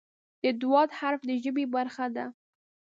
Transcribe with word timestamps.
د 0.59 0.61
"ض" 0.61 0.63
حرف 0.99 1.21
د 1.29 1.31
ژبې 1.43 1.65
برخه 1.75 2.05
ده. 2.15 2.25